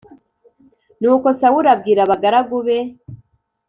Nuko 1.01 1.27
Sawuli 1.39 1.67
abwira 1.75 1.99
abagaragu 2.03 2.57
be 2.65 2.77